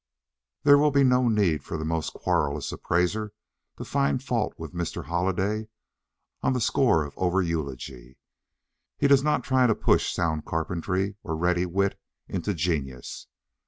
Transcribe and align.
There 0.63 0.79
will 0.79 0.89
be 0.89 1.03
no 1.03 1.27
need 1.27 1.63
for 1.63 1.77
the 1.77 1.85
most 1.85 2.13
querulous 2.15 2.71
appraiser 2.71 3.33
to 3.77 3.85
find 3.85 4.23
fault 4.23 4.55
with 4.57 4.73
Mr. 4.73 5.05
Holliday 5.05 5.67
on 6.41 6.53
the 6.53 6.59
score 6.59 7.03
of 7.05 7.13
over 7.17 7.43
eulogy. 7.43 8.17
He 8.97 9.07
does 9.07 9.21
not 9.21 9.43
try 9.43 9.67
to 9.67 9.75
push 9.75 10.11
sound 10.11 10.43
carpentry 10.43 11.17
or 11.21 11.37
ready 11.37 11.67
wit 11.67 11.99
into 12.27 12.55
genius. 12.55 13.27